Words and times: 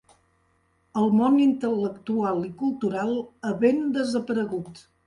El 1.01 1.13
món 1.17 1.37
intel·lectual 1.43 2.43
i 2.51 2.53
cultural 2.63 3.17
ha 3.45 3.57
ben 3.67 3.89
desaparegut. 4.01 4.89